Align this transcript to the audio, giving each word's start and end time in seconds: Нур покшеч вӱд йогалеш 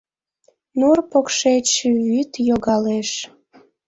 Нур 0.79 0.97
покшеч 1.11 1.67
вӱд 2.05 2.31
йогалеш 2.47 3.09